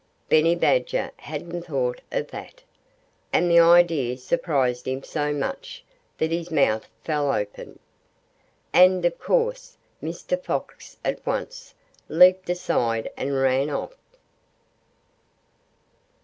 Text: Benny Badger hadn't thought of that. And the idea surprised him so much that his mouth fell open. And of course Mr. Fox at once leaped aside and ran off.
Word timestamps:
Benny 0.29 0.55
Badger 0.55 1.11
hadn't 1.17 1.61
thought 1.67 2.01
of 2.11 2.29
that. 2.29 2.63
And 3.31 3.51
the 3.51 3.59
idea 3.59 4.17
surprised 4.17 4.87
him 4.87 5.03
so 5.03 5.31
much 5.31 5.83
that 6.17 6.31
his 6.31 6.49
mouth 6.49 6.87
fell 7.03 7.31
open. 7.31 7.77
And 8.73 9.05
of 9.05 9.19
course 9.19 9.77
Mr. 10.01 10.41
Fox 10.43 10.97
at 11.05 11.23
once 11.23 11.75
leaped 12.09 12.49
aside 12.49 13.11
and 13.15 13.35
ran 13.35 13.69
off. 13.69 13.95